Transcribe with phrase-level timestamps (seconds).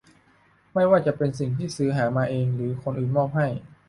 [0.73, 3.47] ไม่ว่าจะเป็นสิ่งที่ซื้อหามาเอง หรือคนอื่นมอบให้